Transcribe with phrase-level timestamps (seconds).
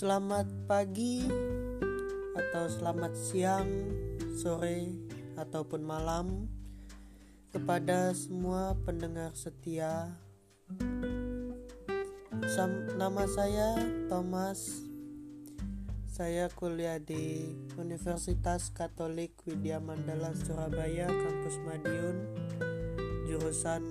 [0.00, 1.28] Selamat pagi
[2.32, 3.68] atau selamat siang,
[4.32, 4.96] sore
[5.36, 6.48] ataupun malam
[7.52, 10.08] kepada semua pendengar setia.
[12.48, 13.76] Sam, nama saya
[14.08, 14.88] Thomas.
[16.08, 22.16] Saya kuliah di Universitas Katolik Widya Mandala Surabaya, kampus Madiun,
[23.28, 23.84] jurusan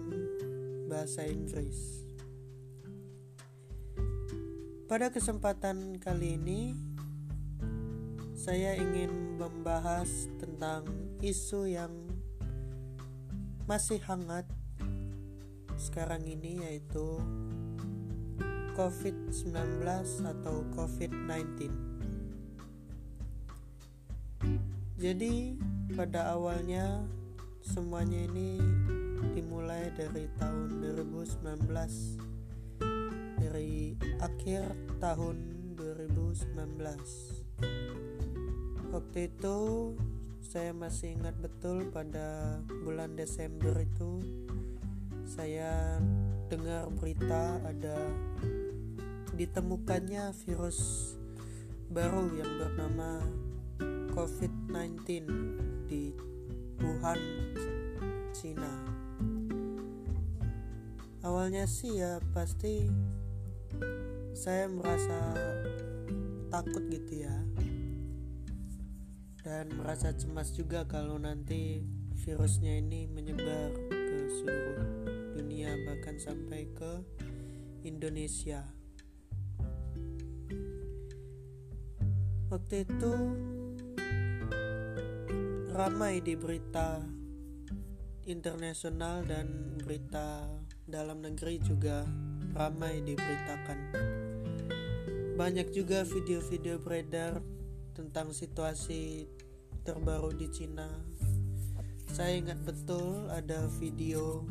[0.90, 2.09] Bahasa Inggris.
[4.90, 6.74] Pada kesempatan kali ini,
[8.34, 10.10] saya ingin membahas
[10.42, 10.82] tentang
[11.22, 11.94] isu yang
[13.70, 14.50] masih hangat
[15.78, 17.22] sekarang ini, yaitu
[18.74, 19.86] COVID-19
[20.26, 21.70] atau COVID-19.
[24.98, 25.54] Jadi,
[25.94, 27.06] pada awalnya
[27.62, 28.58] semuanya ini
[29.38, 31.70] dimulai dari tahun 2019
[32.18, 32.29] dari
[34.50, 35.38] akhir tahun
[35.78, 36.58] 2019
[38.90, 39.58] waktu itu
[40.42, 44.26] saya masih ingat betul pada bulan Desember itu
[45.30, 46.02] saya
[46.50, 48.10] dengar berita ada
[49.38, 51.14] ditemukannya virus
[51.94, 53.22] baru yang bernama
[54.18, 55.30] COVID-19
[55.86, 56.10] di
[56.82, 57.22] Wuhan,
[58.34, 58.74] Cina.
[61.22, 62.90] Awalnya sih ya pasti
[64.34, 65.18] saya merasa
[66.50, 67.36] takut gitu ya.
[69.46, 71.82] Dan merasa cemas juga kalau nanti
[72.26, 74.84] virusnya ini menyebar ke seluruh
[75.40, 77.02] dunia bahkan sampai ke
[77.88, 78.68] Indonesia.
[82.50, 83.14] Waktu itu
[85.70, 87.00] ramai di berita
[88.26, 90.50] internasional dan berita
[90.84, 92.04] dalam negeri juga
[92.58, 93.80] ramai diberitakan
[95.40, 97.40] banyak juga video-video beredar
[97.96, 99.24] tentang situasi
[99.88, 100.84] terbaru di Cina.
[102.12, 104.44] Saya ingat betul ada video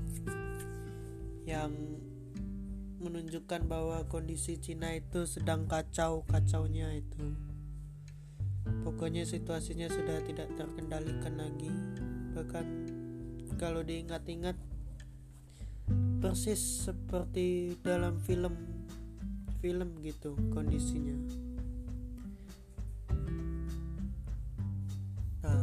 [1.44, 1.76] yang
[3.04, 7.36] menunjukkan bahwa kondisi Cina itu sedang kacau-kacaunya itu.
[8.80, 11.68] Pokoknya situasinya sudah tidak terkendalikan lagi.
[12.32, 12.66] Bahkan
[13.60, 14.56] kalau diingat-ingat
[16.24, 18.77] persis seperti dalam film
[19.58, 21.18] film gitu kondisinya.
[25.42, 25.62] Nah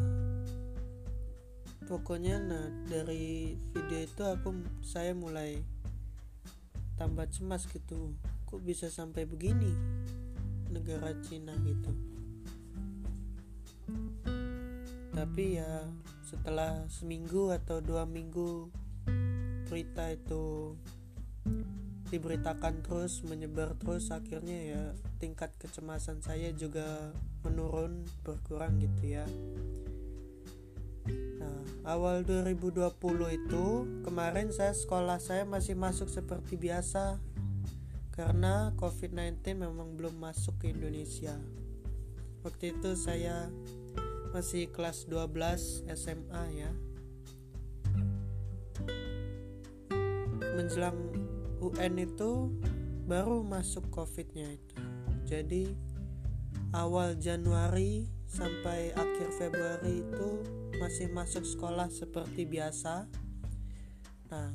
[1.88, 4.52] pokoknya nah dari video itu aku
[4.84, 5.64] saya mulai
[7.00, 8.16] tambah cemas gitu.
[8.48, 9.72] Kok bisa sampai begini
[10.72, 11.92] negara Cina gitu?
[15.16, 15.88] Tapi ya
[16.28, 18.68] setelah seminggu atau dua minggu
[19.72, 20.76] berita itu
[22.14, 24.84] diberitakan terus menyebar terus akhirnya ya
[25.18, 29.26] tingkat kecemasan saya juga menurun berkurang gitu ya.
[31.42, 32.94] Nah awal 2020
[33.34, 33.66] itu
[34.06, 37.18] kemarin saya sekolah saya masih masuk seperti biasa
[38.14, 41.36] karena COVID-19 memang belum masuk ke Indonesia.
[42.46, 43.50] Waktu itu saya
[44.30, 46.72] masih kelas 12 SMA ya.
[50.56, 51.25] Menjelang
[51.62, 52.52] UN itu
[53.06, 54.78] baru masuk covidnya itu.
[55.26, 55.64] Jadi
[56.74, 60.30] awal Januari sampai akhir Februari itu
[60.82, 63.08] masih masuk sekolah seperti biasa.
[64.34, 64.52] Nah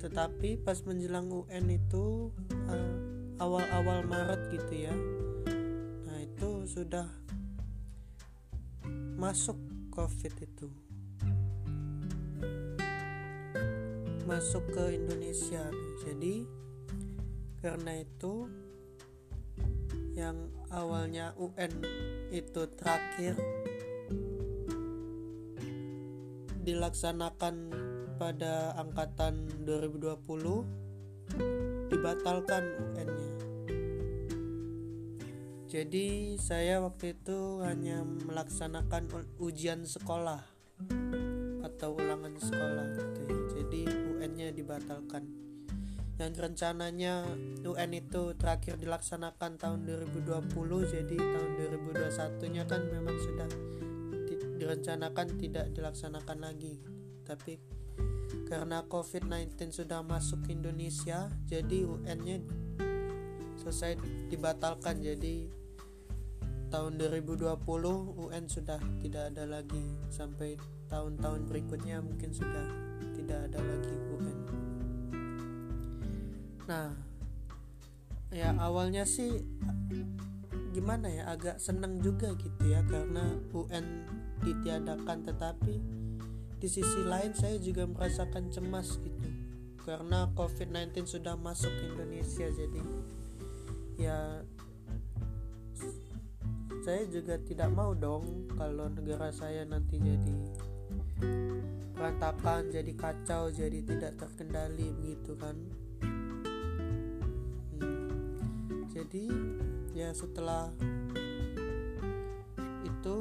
[0.00, 2.32] tetapi pas menjelang UN itu
[2.72, 2.96] uh,
[3.36, 4.94] awal-awal Maret gitu ya.
[6.08, 7.04] Nah itu sudah
[9.20, 9.60] masuk
[9.92, 10.89] COVID itu
[14.30, 15.66] masuk ke Indonesia
[16.06, 16.46] jadi
[17.58, 18.46] karena itu
[20.14, 21.82] yang awalnya UN
[22.30, 23.34] itu terakhir
[26.62, 27.74] dilaksanakan
[28.22, 32.62] pada angkatan 2020 dibatalkan
[32.94, 33.30] UN-nya.
[35.66, 39.10] Jadi saya waktu itu hanya melaksanakan
[39.42, 40.46] ujian sekolah
[41.66, 43.09] atau ulangan sekolah
[44.40, 45.22] UN-nya dibatalkan.
[46.16, 47.28] Yang rencananya
[47.60, 50.48] UN itu terakhir dilaksanakan tahun 2020
[50.88, 51.50] jadi tahun
[51.92, 53.48] 2021 nya kan memang sudah
[54.24, 56.80] di, direncanakan tidak dilaksanakan lagi.
[57.28, 57.60] Tapi
[58.48, 62.40] karena COVID-19 sudah masuk ke Indonesia jadi UN-nya
[63.60, 64.00] selesai
[64.32, 65.04] dibatalkan.
[65.04, 65.52] Jadi
[66.72, 67.60] tahun 2020
[68.24, 69.84] UN sudah tidak ada lagi.
[70.08, 70.56] Sampai
[70.88, 72.89] tahun-tahun berikutnya mungkin sudah
[73.30, 74.38] tidak ada lagi UN
[76.66, 76.90] nah
[78.34, 79.46] ya awalnya sih
[80.70, 84.06] gimana ya agak seneng juga gitu ya karena UN
[84.40, 85.26] ditiadakan.
[85.26, 85.74] Tetapi
[86.60, 89.28] di sisi lain saya juga merasakan cemas gitu
[89.82, 92.46] karena COVID-19 sudah masuk ke Indonesia.
[92.46, 92.80] Jadi
[93.98, 94.46] ya
[96.80, 100.32] saya juga tidak mau dong kalau negara saya nanti jadi
[101.94, 105.56] berantakan jadi kacau jadi tidak terkendali begitu kan?
[107.80, 108.88] Hmm.
[108.92, 109.26] jadi
[109.94, 110.72] ya setelah
[112.84, 113.16] itu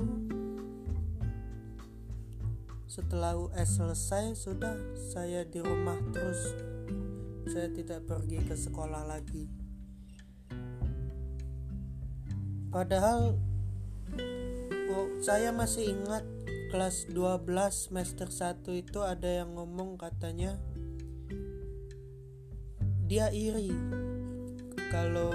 [2.90, 4.76] setelah US selesai sudah
[5.14, 6.52] saya di rumah terus.
[7.46, 9.46] Saya tidak pergi ke sekolah lagi.
[12.70, 13.38] Padahal
[14.90, 16.26] oh, saya masih ingat
[16.70, 20.56] kelas 12 semester 1 itu ada yang ngomong katanya
[23.10, 23.74] dia iri
[24.94, 25.34] kalau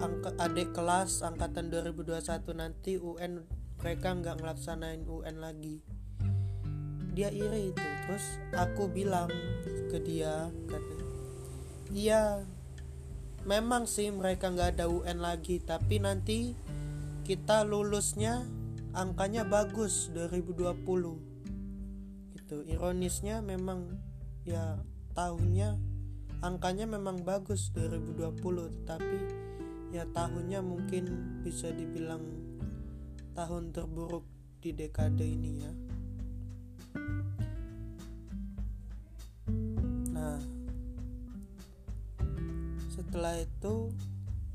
[0.00, 3.44] angka adik kelas angkatan 2021 nanti UN
[3.78, 5.80] mereka nggak ngelaksanain UN lagi.
[7.14, 7.86] Dia iri itu.
[8.06, 8.24] Terus
[8.56, 9.28] aku bilang
[9.88, 11.08] ke dia katanya
[11.92, 12.44] iya
[13.48, 16.52] memang sih mereka nggak ada UN lagi tapi nanti
[17.24, 18.44] kita lulusnya
[18.96, 20.78] angkanya bagus 2020
[22.36, 22.56] gitu.
[22.64, 24.00] Ironisnya memang
[24.48, 24.80] ya
[25.12, 25.76] tahunnya
[26.40, 28.38] angkanya memang bagus 2020
[28.82, 29.18] tetapi
[29.90, 31.04] ya tahunnya mungkin
[31.42, 32.22] bisa dibilang
[33.34, 34.24] tahun terburuk
[34.62, 35.72] di dekade ini ya.
[40.14, 40.38] Nah
[42.92, 43.90] setelah itu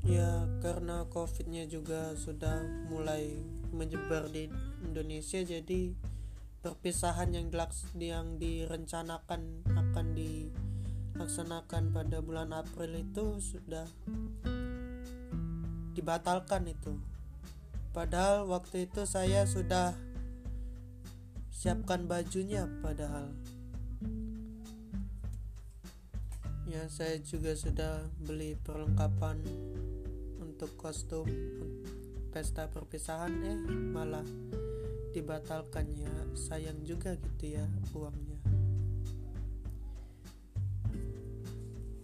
[0.04, 2.60] ya karena covidnya juga sudah
[2.92, 3.40] mulai
[3.72, 4.52] menyebar di
[4.84, 5.96] Indonesia jadi
[6.64, 7.52] perpisahan yang
[8.00, 13.84] yang direncanakan akan dilaksanakan pada bulan April itu sudah
[15.92, 16.96] dibatalkan itu.
[17.92, 19.92] Padahal waktu itu saya sudah
[21.52, 23.28] siapkan bajunya padahal.
[26.64, 29.36] Ya saya juga sudah beli perlengkapan
[30.54, 31.26] untuk kostum
[32.30, 33.58] pesta perpisahan eh
[33.90, 34.22] malah
[35.10, 38.38] dibatalkan ya sayang juga gitu ya uangnya.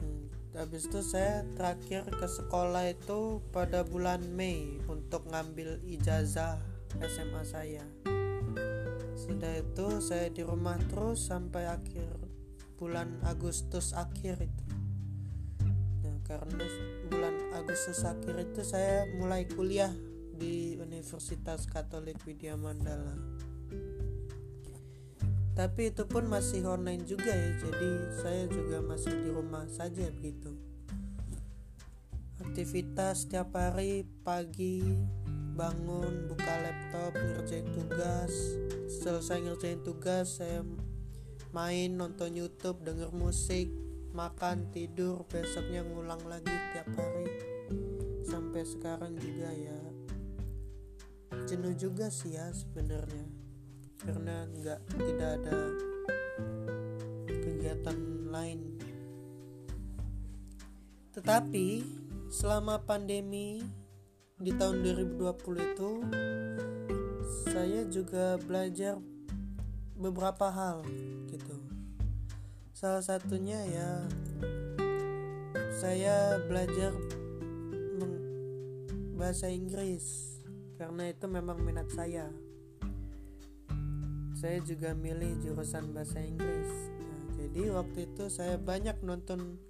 [0.03, 0.27] Hmm,
[0.59, 6.59] habis itu saya terakhir ke sekolah itu pada bulan Mei untuk ngambil ijazah
[7.07, 7.87] SMA saya.
[9.15, 12.19] Sudah itu saya di rumah terus sampai akhir
[12.75, 14.80] bulan Agustus akhir itu
[16.31, 16.63] karena
[17.11, 19.91] bulan Agustus akhir itu saya mulai kuliah
[20.39, 23.19] di Universitas Katolik Widya Mandala.
[25.59, 27.91] Tapi itu pun masih online juga ya jadi
[28.23, 30.55] saya juga masih di rumah saja begitu.
[32.39, 34.87] Aktivitas setiap hari pagi
[35.59, 38.33] bangun buka laptop ngerjain tugas.
[38.87, 40.63] Selesai ngerjain tugas saya
[41.51, 47.27] main nonton YouTube denger musik makan tidur besoknya ngulang lagi tiap hari.
[48.27, 49.81] Sampai sekarang juga ya.
[51.47, 53.27] Jenuh juga sih ya sebenarnya.
[54.03, 55.59] Karena nggak tidak ada
[57.27, 57.99] kegiatan
[58.31, 58.61] lain.
[61.15, 61.69] Tetapi
[62.31, 63.63] selama pandemi
[64.41, 65.91] di tahun 2020 itu
[67.51, 68.97] saya juga belajar
[70.01, 70.81] beberapa hal
[71.29, 71.70] gitu
[72.81, 73.91] salah satunya ya
[75.77, 76.97] saya belajar
[79.21, 80.41] bahasa Inggris.
[80.81, 82.33] Karena itu memang minat saya.
[84.33, 86.73] Saya juga milih jurusan bahasa Inggris.
[87.05, 89.61] Nah, jadi waktu itu saya banyak nonton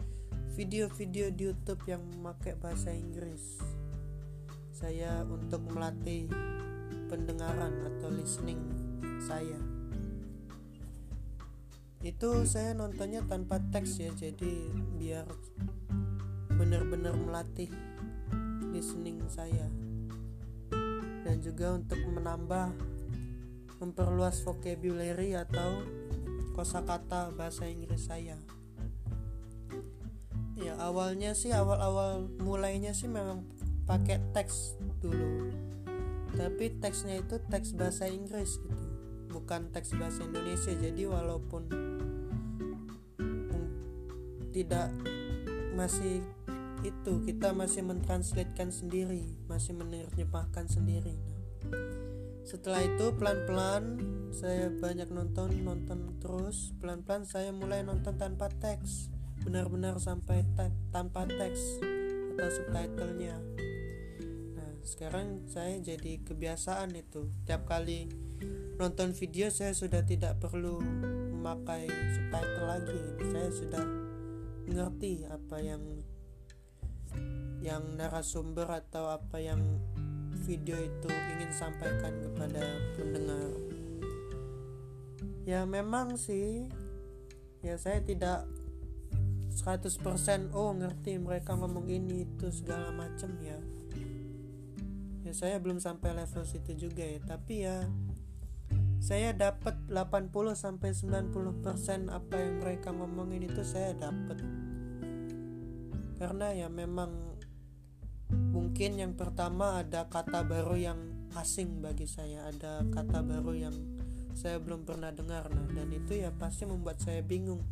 [0.55, 3.59] video-video di YouTube yang memakai bahasa Inggris.
[4.71, 6.31] Saya untuk melatih
[7.11, 8.63] pendengaran atau listening
[9.19, 9.70] saya
[12.01, 15.29] itu saya nontonnya tanpa teks ya jadi biar
[16.57, 17.69] benar-benar melatih
[18.73, 19.69] listening saya
[21.25, 22.73] dan juga untuk menambah
[23.81, 25.85] memperluas vocabulary atau
[26.53, 28.37] kosakata bahasa Inggris saya.
[30.61, 33.49] Ya awalnya sih awal-awal mulainya sih memang
[33.89, 35.49] pakai teks dulu.
[36.37, 38.80] Tapi teksnya itu teks bahasa Inggris gitu,
[39.31, 40.75] bukan teks bahasa Indonesia.
[40.75, 41.63] Jadi walaupun
[44.51, 44.91] tidak
[45.79, 46.21] masih
[46.81, 51.17] itu kita masih mentranslatekan sendiri masih menerjemahkan sendiri
[52.43, 54.01] setelah itu pelan-pelan
[54.33, 59.13] saya banyak nonton nonton terus pelan-pelan saya mulai nonton tanpa teks
[59.45, 61.81] benar-benar sampai te tanpa teks
[62.37, 63.50] atau subtitlenya
[64.85, 67.29] sekarang saya jadi kebiasaan itu.
[67.45, 68.09] Tiap kali
[68.81, 73.03] nonton video saya sudah tidak perlu memakai subtitle lagi.
[73.29, 73.85] Saya sudah
[74.71, 75.83] ngerti apa yang
[77.61, 79.61] yang narasumber atau apa yang
[80.49, 82.65] video itu ingin sampaikan kepada
[82.97, 83.53] pendengar.
[85.45, 86.65] Ya memang sih.
[87.61, 88.49] Ya saya tidak
[89.53, 93.61] 100% oh ngerti mereka ngomong ini itu segala macam ya
[95.31, 97.23] ya saya belum sampai level situ juga ya.
[97.23, 97.87] Tapi ya
[98.99, 104.43] saya dapat 80 sampai 90% apa yang mereka ngomongin itu saya dapat.
[106.19, 107.39] Karena ya memang
[108.51, 111.01] mungkin yang pertama ada kata baru yang
[111.39, 112.51] asing bagi saya.
[112.51, 113.77] Ada kata baru yang
[114.35, 115.47] saya belum pernah dengar.
[115.47, 117.63] Nah dan itu ya pasti membuat saya bingung.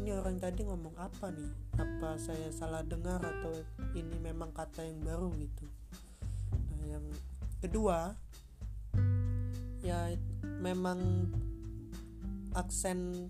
[0.00, 1.52] Ini orang tadi ngomong apa nih?
[1.76, 3.60] Apa saya salah dengar atau
[3.92, 5.81] ini memang kata yang baru gitu
[6.92, 7.06] yang
[7.64, 8.12] kedua
[9.82, 10.12] ya
[10.60, 11.26] memang
[12.52, 13.28] aksen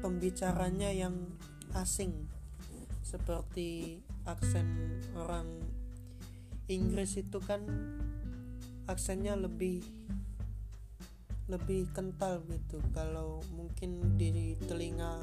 [0.00, 1.14] pembicaranya yang
[1.76, 2.26] asing.
[3.04, 5.46] Seperti aksen orang
[6.70, 7.66] Inggris itu kan
[8.86, 9.82] aksennya lebih
[11.50, 12.78] lebih kental gitu.
[12.94, 15.18] Kalau mungkin di telinga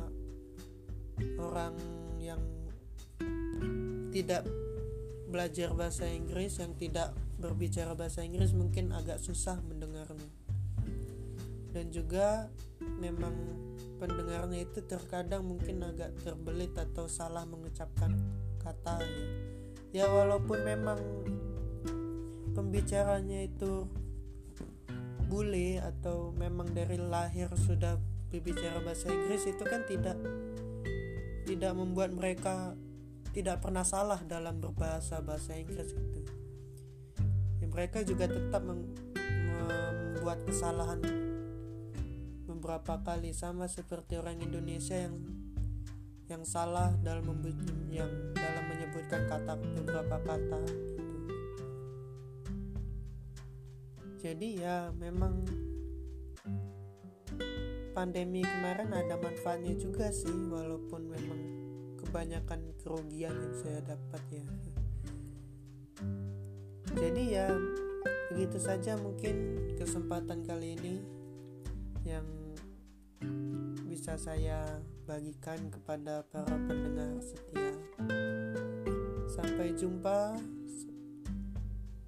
[1.40, 1.76] orang
[2.20, 2.44] yang
[4.12, 4.44] tidak
[5.28, 10.30] belajar bahasa Inggris yang tidak berbicara bahasa Inggris mungkin agak susah mendengarnya
[11.72, 12.50] dan juga
[12.98, 13.34] memang
[14.02, 18.18] pendengarnya itu terkadang mungkin agak terbelit atau salah mengucapkan
[18.62, 19.26] kata ya,
[19.94, 21.00] ya walaupun memang
[22.58, 23.86] pembicaranya itu
[25.30, 28.00] bule atau memang dari lahir sudah
[28.34, 30.18] berbicara bahasa Inggris itu kan tidak
[31.46, 32.74] tidak membuat mereka
[33.32, 36.37] tidak pernah salah dalam berbahasa bahasa Inggris itu.
[37.78, 40.98] Mereka juga tetap membuat kesalahan
[42.50, 45.22] beberapa kali sama seperti orang Indonesia yang
[46.26, 47.38] yang salah dalam
[47.94, 51.06] yang dalam menyebutkan kata beberapa kata gitu.
[54.26, 55.46] Jadi ya memang
[57.94, 61.42] pandemi kemarin ada manfaatnya juga sih walaupun memang
[62.02, 64.46] kebanyakan kerugian yang saya dapat ya
[66.98, 67.48] jadi ya
[68.34, 71.06] begitu saja mungkin kesempatan kali ini
[72.02, 72.26] yang
[73.86, 74.66] bisa saya
[75.06, 77.72] bagikan kepada para pendengar setia.
[79.30, 80.36] Sampai jumpa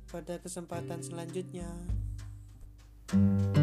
[0.09, 1.69] pada kesempatan selanjutnya.
[3.09, 3.58] thank you